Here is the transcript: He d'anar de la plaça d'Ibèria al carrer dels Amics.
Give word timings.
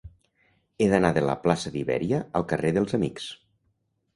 He 0.77 0.87
d'anar 0.93 1.11
de 1.17 1.23
la 1.27 1.35
plaça 1.43 1.73
d'Ibèria 1.75 2.23
al 2.41 2.47
carrer 2.53 2.73
dels 2.79 2.99
Amics. 3.01 3.29